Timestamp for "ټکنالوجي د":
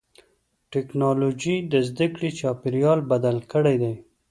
0.73-1.73